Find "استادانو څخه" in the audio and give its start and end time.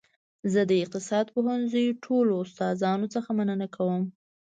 2.45-3.29